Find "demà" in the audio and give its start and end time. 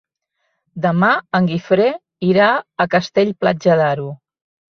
0.85-1.09